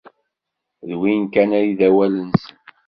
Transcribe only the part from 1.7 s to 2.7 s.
d awal-nsen.